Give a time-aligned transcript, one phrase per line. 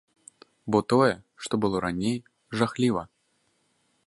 [0.75, 1.11] Бо тое,
[1.47, 2.17] што было раней,
[2.63, 3.03] жахліва.